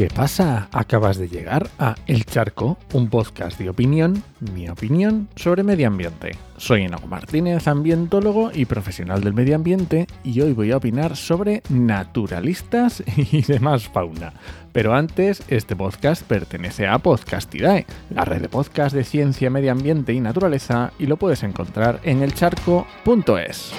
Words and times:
¿Qué 0.00 0.08
pasa? 0.08 0.70
Acabas 0.72 1.18
de 1.18 1.28
llegar 1.28 1.68
a 1.78 1.94
El 2.06 2.24
Charco, 2.24 2.78
un 2.94 3.10
podcast 3.10 3.58
de 3.58 3.68
opinión, 3.68 4.22
mi 4.54 4.66
opinión 4.66 5.28
sobre 5.36 5.62
medio 5.62 5.88
ambiente. 5.88 6.30
Soy 6.56 6.84
Enago 6.84 7.06
Martínez, 7.06 7.68
ambientólogo 7.68 8.50
y 8.54 8.64
profesional 8.64 9.22
del 9.22 9.34
medio 9.34 9.56
ambiente, 9.56 10.06
y 10.24 10.40
hoy 10.40 10.54
voy 10.54 10.70
a 10.70 10.78
opinar 10.78 11.16
sobre 11.16 11.62
naturalistas 11.68 13.02
y 13.14 13.42
demás 13.42 13.88
fauna. 13.88 14.32
Pero 14.72 14.94
antes, 14.94 15.42
este 15.48 15.76
podcast 15.76 16.22
pertenece 16.22 16.86
a 16.86 16.96
Podcastidae, 16.96 17.84
la 18.08 18.24
red 18.24 18.40
de 18.40 18.48
podcast 18.48 18.96
de 18.96 19.04
ciencia, 19.04 19.50
medio 19.50 19.70
ambiente 19.70 20.14
y 20.14 20.20
naturaleza, 20.20 20.94
y 20.98 21.04
lo 21.04 21.18
puedes 21.18 21.42
encontrar 21.42 22.00
en 22.04 22.22
elcharco.es. 22.22 23.74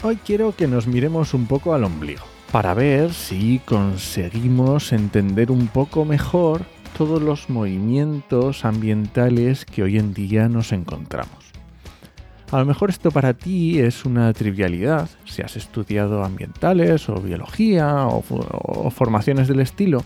Hoy 0.00 0.14
quiero 0.24 0.54
que 0.54 0.68
nos 0.68 0.86
miremos 0.86 1.34
un 1.34 1.46
poco 1.46 1.74
al 1.74 1.82
ombligo, 1.82 2.22
para 2.52 2.72
ver 2.72 3.12
si 3.12 3.58
conseguimos 3.64 4.92
entender 4.92 5.50
un 5.50 5.66
poco 5.66 6.04
mejor 6.04 6.62
todos 6.96 7.20
los 7.20 7.50
movimientos 7.50 8.64
ambientales 8.64 9.64
que 9.64 9.82
hoy 9.82 9.98
en 9.98 10.14
día 10.14 10.48
nos 10.48 10.70
encontramos. 10.70 11.52
A 12.52 12.60
lo 12.60 12.64
mejor 12.64 12.90
esto 12.90 13.10
para 13.10 13.34
ti 13.34 13.80
es 13.80 14.04
una 14.04 14.32
trivialidad, 14.32 15.10
si 15.24 15.42
has 15.42 15.56
estudiado 15.56 16.22
ambientales 16.22 17.08
o 17.08 17.16
biología 17.16 18.06
o, 18.06 18.90
formaciones 18.92 19.48
del 19.48 19.58
estilo, 19.58 20.04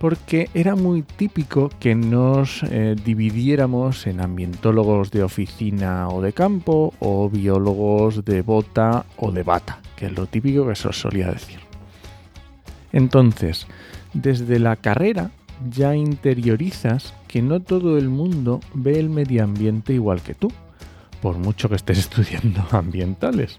porque 0.00 0.48
era 0.54 0.76
muy 0.76 1.02
típico 1.02 1.68
que 1.78 1.94
nos 1.94 2.62
eh, 2.62 2.96
dividiéramos 3.04 4.06
en 4.06 4.22
ambientólogos 4.22 5.10
de 5.10 5.22
oficina 5.22 6.08
o 6.08 6.22
de 6.22 6.32
campo 6.32 6.94
o 7.00 7.28
biólogos 7.28 8.24
de 8.24 8.40
bota 8.40 9.04
o 9.18 9.30
de 9.30 9.42
bata, 9.42 9.78
que 9.96 10.06
es 10.06 10.12
lo 10.16 10.26
típico 10.26 10.66
que 10.66 10.74
se 10.74 10.88
os 10.88 10.98
solía 10.98 11.30
decir. 11.30 11.58
Entonces, 12.94 13.66
desde 14.14 14.58
la 14.58 14.76
carrera 14.76 15.32
ya 15.70 15.94
interiorizas 15.94 17.12
que 17.28 17.42
no 17.42 17.60
todo 17.60 17.98
el 17.98 18.08
mundo 18.08 18.60
ve 18.72 18.98
el 18.98 19.10
medio 19.10 19.44
ambiente 19.44 19.92
igual 19.92 20.22
que 20.22 20.32
tú, 20.32 20.50
por 21.20 21.38
mucho 21.38 21.68
que 21.68 21.76
estés 21.76 21.98
estudiando 22.06 22.64
ambientales 22.70 23.58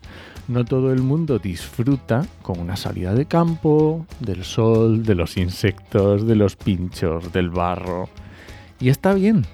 no 0.51 0.65
todo 0.65 0.91
el 0.91 1.01
mundo 1.01 1.39
disfruta 1.39 2.25
con 2.41 2.59
una 2.59 2.75
salida 2.75 3.13
de 3.13 3.25
campo, 3.25 4.05
del 4.19 4.43
sol, 4.43 5.03
de 5.03 5.15
los 5.15 5.37
insectos, 5.37 6.27
de 6.27 6.35
los 6.35 6.55
pinchos, 6.55 7.31
del 7.31 7.49
barro. 7.49 8.09
Y 8.79 8.89
está 8.89 9.13
bien, 9.13 9.45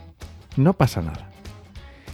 no 0.56 0.74
pasa 0.74 1.02
nada. 1.02 1.30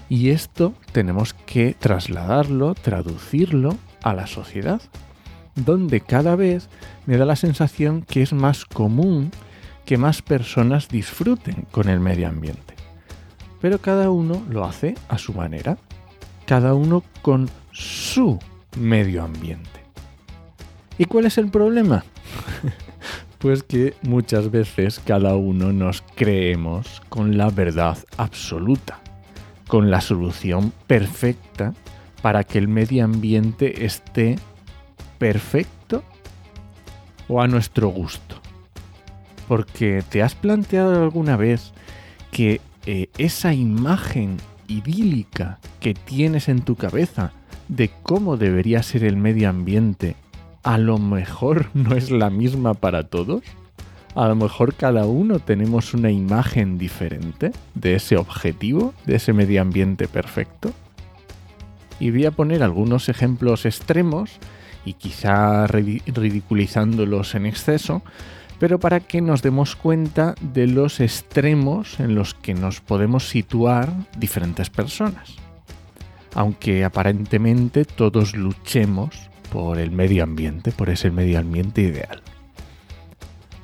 Y 0.10 0.30
esto 0.30 0.74
tenemos 0.92 1.34
que 1.34 1.76
trasladarlo, 1.80 2.76
traducirlo 2.76 3.78
a 4.02 4.14
la 4.14 4.28
sociedad, 4.28 4.82
donde 5.56 6.02
cada 6.02 6.36
vez 6.36 6.68
me 7.06 7.18
da 7.18 7.26
la 7.26 7.36
sensación 7.36 8.02
que 8.02 8.22
es 8.22 8.34
más 8.34 8.66
común 8.66 9.32
que 9.86 9.98
más 9.98 10.22
personas 10.22 10.90
disfruten 10.90 11.66
con 11.72 11.90
el 11.90 12.00
medio 12.00 12.28
ambiente. 12.28 12.73
Pero 13.64 13.80
cada 13.80 14.10
uno 14.10 14.44
lo 14.50 14.66
hace 14.66 14.94
a 15.08 15.18
su 15.18 15.32
manera, 15.34 15.78
cada 16.46 16.74
uno 16.74 17.02
con 17.22 17.50
su 17.72 18.38
medio 18.78 19.24
ambiente. 19.24 19.80
¿Y 20.98 21.06
cuál 21.06 21.28
es 21.28 21.38
el 21.38 21.50
problema? 21.50 22.04
pues 23.40 23.64
que 23.64 23.94
muchas 24.02 24.52
veces 24.52 25.00
cada 25.00 25.38
uno 25.38 25.72
nos 25.72 26.04
creemos 26.14 27.02
con 27.08 27.38
la 27.38 27.52
verdad 27.52 27.98
absoluta, 28.18 29.00
con 29.70 29.90
la 29.90 30.02
solución 30.02 30.74
perfecta 30.86 31.74
para 32.22 32.44
que 32.44 32.58
el 32.58 32.68
medio 32.68 33.06
ambiente 33.06 33.86
esté 33.86 34.36
perfecto 35.20 36.04
o 37.30 37.42
a 37.42 37.48
nuestro 37.48 37.88
gusto. 37.88 38.36
Porque 39.48 40.04
te 40.10 40.22
has 40.22 40.36
planteado 40.36 41.02
alguna 41.02 41.38
vez 41.38 41.72
que 42.30 42.60
eh, 42.86 43.10
esa 43.18 43.54
imagen 43.54 44.38
idílica 44.68 45.60
que 45.80 45.94
tienes 45.94 46.50
en 46.50 46.62
tu 46.62 46.76
cabeza 46.76 47.32
de 47.68 47.90
cómo 48.04 48.38
debería 48.38 48.84
ser 48.84 49.04
el 49.04 49.18
medio 49.18 49.50
ambiente 49.50 50.16
a 50.64 50.78
lo 50.78 50.98
mejor 50.98 51.70
no 51.74 51.96
es 51.96 52.10
la 52.10 52.30
misma 52.30 52.74
para 52.74 53.04
todos? 53.04 53.44
A 54.16 54.28
lo 54.28 54.36
mejor 54.36 54.76
cada 54.76 55.06
uno 55.06 55.40
tenemos 55.40 55.94
una 55.94 56.12
imagen 56.12 56.78
diferente 56.78 57.52
de 57.74 57.96
ese 57.96 58.16
objetivo, 58.16 58.94
de 59.06 59.16
ese 59.16 59.34
medio 59.34 59.62
ambiente 59.62 60.08
perfecto. 60.08 60.72
Y 62.00 62.12
voy 62.12 62.26
a 62.26 62.32
poner 62.32 62.62
algunos 62.62 63.10
ejemplos 63.10 63.66
extremos 63.66 64.32
y 64.86 64.94
quizá 64.94 65.66
ridiculizándolos 65.66 67.34
en 67.34 67.46
exceso, 67.46 68.04
pero 68.64 68.80
para 68.80 69.02
que 69.02 69.20
nos 69.20 69.42
demos 69.42 69.76
cuenta 69.76 70.36
de 70.40 70.68
los 70.68 71.02
extremos 71.02 72.00
en 72.00 72.16
los 72.16 72.34
que 72.34 72.54
nos 72.54 72.80
podemos 72.80 73.28
situar 73.28 73.92
diferentes 74.18 74.70
personas 74.70 75.36
aunque 76.34 76.86
aparentemente 76.86 77.84
todos 77.84 78.38
luchemos 78.38 79.30
por 79.52 79.80
el 79.80 79.92
medio 79.92 80.24
ambiente, 80.24 80.72
por 80.72 80.90
ese 80.90 81.12
medio 81.12 81.40
ambiente 81.40 81.82
ideal. 81.82 82.22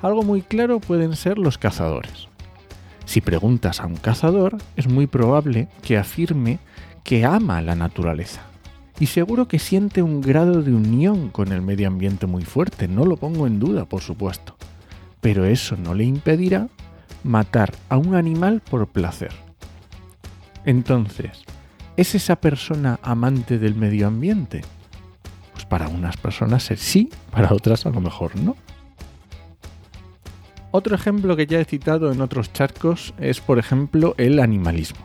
Algo 0.02 0.22
muy 0.22 0.42
claro 0.42 0.80
pueden 0.80 1.16
ser 1.16 1.38
los 1.38 1.56
cazadores. 1.56 2.28
Si 3.06 3.22
preguntas 3.22 3.80
a 3.80 3.86
un 3.86 3.96
cazador, 3.96 4.58
es 4.76 4.86
muy 4.86 5.06
probable 5.06 5.68
que 5.80 5.96
afirme 5.96 6.58
que 7.04 7.24
ama 7.24 7.62
la 7.62 7.74
naturaleza. 7.74 8.42
Y 8.98 9.06
seguro 9.06 9.48
que 9.48 9.58
siente 9.58 10.02
un 10.02 10.20
grado 10.20 10.60
de 10.60 10.74
unión 10.74 11.30
con 11.30 11.52
el 11.52 11.62
medio 11.62 11.88
ambiente 11.88 12.26
muy 12.26 12.44
fuerte, 12.44 12.86
no 12.86 13.06
lo 13.06 13.16
pongo 13.16 13.46
en 13.46 13.58
duda, 13.58 13.86
por 13.86 14.02
supuesto. 14.02 14.59
Pero 15.20 15.44
eso 15.44 15.76
no 15.76 15.94
le 15.94 16.04
impedirá 16.04 16.68
matar 17.24 17.72
a 17.88 17.96
un 17.96 18.14
animal 18.14 18.60
por 18.60 18.86
placer. 18.86 19.32
Entonces, 20.64 21.44
¿Es 22.00 22.14
esa 22.14 22.36
persona 22.36 22.98
amante 23.02 23.58
del 23.58 23.74
medio 23.74 24.06
ambiente? 24.06 24.62
Pues 25.52 25.66
para 25.66 25.88
unas 25.88 26.16
personas 26.16 26.70
sí, 26.76 27.10
para 27.30 27.52
otras 27.52 27.84
a 27.84 27.90
lo 27.90 28.00
mejor 28.00 28.36
no. 28.36 28.56
Otro 30.70 30.94
ejemplo 30.94 31.36
que 31.36 31.46
ya 31.46 31.60
he 31.60 31.64
citado 31.66 32.10
en 32.10 32.22
otros 32.22 32.54
charcos 32.54 33.12
es, 33.18 33.42
por 33.42 33.58
ejemplo, 33.58 34.14
el 34.16 34.40
animalismo. 34.40 35.04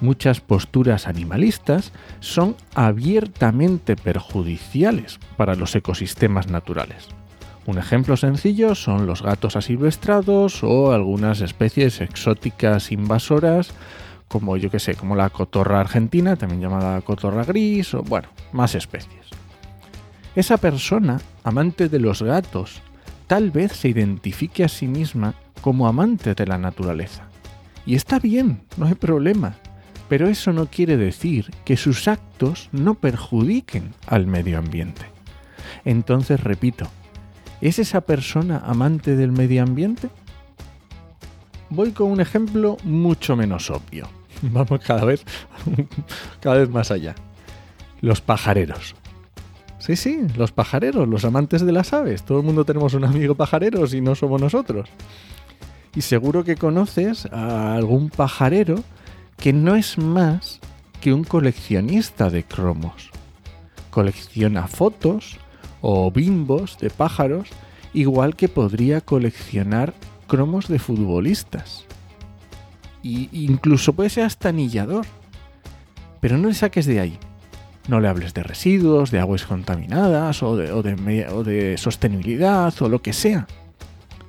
Muchas 0.00 0.40
posturas 0.40 1.06
animalistas 1.06 1.92
son 2.18 2.56
abiertamente 2.74 3.94
perjudiciales 3.94 5.20
para 5.36 5.54
los 5.54 5.76
ecosistemas 5.76 6.48
naturales. 6.48 7.10
Un 7.66 7.78
ejemplo 7.78 8.16
sencillo 8.16 8.74
son 8.74 9.06
los 9.06 9.22
gatos 9.22 9.56
asilvestrados 9.56 10.64
o 10.64 10.92
algunas 10.92 11.40
especies 11.40 12.00
exóticas 12.00 12.90
invasoras 12.90 13.72
como 14.32 14.56
yo 14.56 14.70
que 14.70 14.80
sé, 14.80 14.94
como 14.94 15.14
la 15.14 15.28
cotorra 15.28 15.80
argentina, 15.80 16.36
también 16.36 16.62
llamada 16.62 17.02
cotorra 17.02 17.44
gris, 17.44 17.92
o 17.92 18.02
bueno, 18.02 18.28
más 18.52 18.74
especies. 18.74 19.26
Esa 20.34 20.56
persona, 20.56 21.20
amante 21.44 21.90
de 21.90 22.00
los 22.00 22.22
gatos, 22.22 22.80
tal 23.26 23.50
vez 23.50 23.72
se 23.72 23.90
identifique 23.90 24.64
a 24.64 24.68
sí 24.68 24.88
misma 24.88 25.34
como 25.60 25.86
amante 25.86 26.34
de 26.34 26.46
la 26.46 26.56
naturaleza. 26.56 27.28
Y 27.84 27.94
está 27.94 28.18
bien, 28.18 28.62
no 28.78 28.86
hay 28.86 28.94
problema, 28.94 29.56
pero 30.08 30.28
eso 30.28 30.54
no 30.54 30.64
quiere 30.64 30.96
decir 30.96 31.50
que 31.66 31.76
sus 31.76 32.08
actos 32.08 32.70
no 32.72 32.94
perjudiquen 32.94 33.92
al 34.06 34.26
medio 34.26 34.58
ambiente. 34.58 35.02
Entonces, 35.84 36.40
repito, 36.40 36.88
¿es 37.62 37.78
esa 37.78 38.02
persona 38.02 38.58
amante 38.58 39.16
del 39.16 39.32
medio 39.32 39.62
ambiente? 39.62 40.10
Voy 41.70 41.92
con 41.92 42.10
un 42.10 42.20
ejemplo 42.20 42.76
mucho 42.84 43.36
menos 43.36 43.70
obvio. 43.70 44.08
Vamos 44.42 44.80
cada 44.80 45.06
vez, 45.06 45.24
cada 46.40 46.56
vez 46.56 46.68
más 46.68 46.90
allá. 46.90 47.14
Los 48.02 48.20
pajareros. 48.20 48.94
Sí, 49.78 49.96
sí, 49.96 50.20
los 50.36 50.52
pajareros, 50.52 51.08
los 51.08 51.24
amantes 51.24 51.64
de 51.64 51.72
las 51.72 51.92
aves. 51.92 52.24
Todo 52.24 52.40
el 52.40 52.44
mundo 52.44 52.64
tenemos 52.64 52.94
un 52.94 53.04
amigo 53.04 53.34
pajarero 53.34 53.86
si 53.86 54.00
no 54.00 54.14
somos 54.14 54.40
nosotros. 54.40 54.88
Y 55.94 56.02
seguro 56.02 56.44
que 56.44 56.56
conoces 56.56 57.26
a 57.26 57.74
algún 57.74 58.10
pajarero 58.10 58.76
que 59.36 59.52
no 59.52 59.74
es 59.76 59.98
más 59.98 60.60
que 61.00 61.12
un 61.12 61.24
coleccionista 61.24 62.30
de 62.30 62.44
cromos. 62.44 63.10
Colecciona 63.90 64.68
fotos 64.68 65.38
o 65.82 66.10
bimbos 66.10 66.78
de 66.78 66.88
pájaros, 66.88 67.50
igual 67.92 68.36
que 68.36 68.48
podría 68.48 69.02
coleccionar 69.02 69.92
cromos 70.26 70.68
de 70.68 70.78
futbolistas 70.78 71.84
incluso 73.02 73.92
puede 73.92 74.10
ser 74.10 74.24
hasta 74.24 74.48
anillador. 74.48 75.06
Pero 76.20 76.38
no 76.38 76.48
le 76.48 76.54
saques 76.54 76.86
de 76.86 77.00
ahí. 77.00 77.18
No 77.88 78.00
le 78.00 78.08
hables 78.08 78.32
de 78.32 78.44
residuos, 78.44 79.10
de 79.10 79.18
aguas 79.18 79.44
contaminadas 79.44 80.42
o 80.42 80.56
de, 80.56 80.72
o 80.72 81.42
de 81.42 81.76
sostenibilidad 81.76 82.72
o 82.80 82.88
lo 82.88 83.02
que 83.02 83.12
sea. 83.12 83.48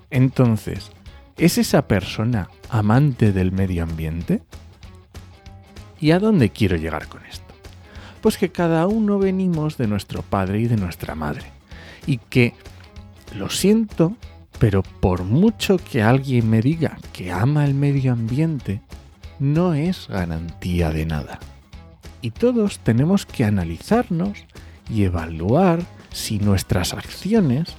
Entonces, 0.10 0.92
¿es 1.38 1.60
esa 1.60 1.88
persona 1.88 2.50
amante 2.70 3.32
del 3.32 3.52
medio 3.52 3.84
ambiente? 3.84 4.42
¿Y 6.00 6.12
a 6.12 6.20
dónde 6.20 6.50
quiero 6.50 6.78
llegar 6.78 7.08
con 7.08 7.24
esto? 7.26 7.43
Pues 8.24 8.38
que 8.38 8.54
cada 8.54 8.88
uno 8.88 9.20
venimos 9.20 9.76
de 9.76 9.86
nuestro 9.86 10.22
padre 10.22 10.62
y 10.62 10.68
de 10.68 10.78
nuestra 10.78 11.14
madre. 11.14 11.44
Y 12.08 12.20
que, 12.20 12.54
lo 13.36 13.50
siento, 13.50 14.16
pero 14.60 14.82
por 14.82 15.24
mucho 15.24 15.76
que 15.76 16.02
alguien 16.02 16.50
me 16.50 16.62
diga 16.62 16.98
que 17.12 17.34
ama 17.34 17.66
el 17.66 17.74
medio 17.74 18.14
ambiente, 18.14 18.80
no 19.40 19.74
es 19.74 20.08
garantía 20.08 20.92
de 20.92 21.06
nada. 21.06 21.40
Y 22.22 22.32
todos 22.32 22.80
tenemos 22.80 23.26
que 23.26 23.44
analizarnos 23.44 24.46
y 24.90 25.04
evaluar 25.04 25.82
si 26.10 26.40
nuestras 26.40 26.94
acciones, 26.94 27.76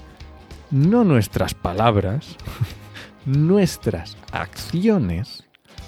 no 0.71 1.05
nuestras 1.05 1.55
palabras, 1.55 2.37
nuestras 3.25 4.19
acciones 4.31 5.45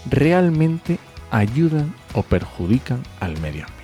realmente 0.09 0.99
ayudan 1.31 1.94
o 2.14 2.23
perjudican 2.23 3.02
al 3.20 3.38
medio 3.41 3.64
ambiente. 3.64 3.75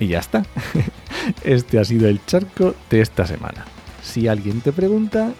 Y 0.00 0.08
ya 0.08 0.18
está. 0.18 0.42
Este 1.44 1.78
ha 1.78 1.84
sido 1.84 2.08
el 2.08 2.24
charco 2.24 2.74
de 2.88 3.02
esta 3.02 3.26
semana. 3.26 3.66
Si 4.02 4.26
alguien 4.26 4.62
te 4.62 4.72
pregunta, 4.72 5.32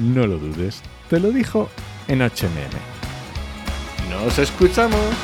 no 0.00 0.26
lo 0.26 0.38
dudes. 0.38 0.80
Te 1.08 1.20
lo 1.20 1.30
dijo 1.30 1.68
en 2.08 2.20
HMM. 2.20 2.80
¡Nos 4.10 4.38
escuchamos! 4.38 5.14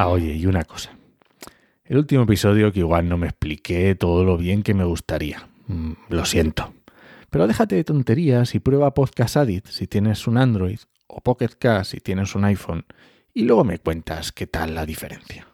Ah, 0.00 0.06
oye, 0.06 0.32
y 0.32 0.46
una 0.46 0.62
cosa. 0.62 0.97
El 1.88 1.96
último 1.96 2.24
episodio 2.24 2.70
que 2.70 2.80
igual 2.80 3.08
no 3.08 3.16
me 3.16 3.28
expliqué 3.28 3.94
todo 3.94 4.22
lo 4.22 4.36
bien 4.36 4.62
que 4.62 4.74
me 4.74 4.84
gustaría. 4.84 5.48
Mm, 5.68 5.92
lo 6.10 6.26
siento. 6.26 6.74
Pero 7.30 7.46
déjate 7.46 7.76
de 7.76 7.84
tonterías 7.84 8.54
y 8.54 8.60
prueba 8.60 8.92
Podcast 8.92 9.38
Addict 9.38 9.68
si 9.68 9.86
tienes 9.86 10.26
un 10.26 10.36
Android 10.36 10.80
o 11.06 11.22
Pocket 11.22 11.48
Cast 11.58 11.92
si 11.92 12.00
tienes 12.00 12.34
un 12.34 12.44
iPhone 12.44 12.84
y 13.32 13.44
luego 13.44 13.64
me 13.64 13.78
cuentas 13.78 14.32
qué 14.32 14.46
tal 14.46 14.74
la 14.74 14.84
diferencia. 14.84 15.47